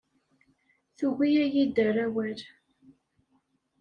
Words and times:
Tugi 0.97 1.29
ad 1.45 1.51
iyi-d-terr 1.57 1.95
awal. 2.05 2.39